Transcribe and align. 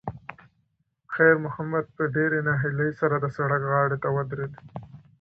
خیر 1.13 1.35
محمد 1.45 1.85
په 1.95 2.03
ډېرې 2.15 2.39
ناهیلۍ 2.47 2.91
سره 2.99 3.15
د 3.19 3.25
سړک 3.37 3.61
غاړې 3.71 3.97
ته 4.03 4.09
ودرېد. 4.15 4.53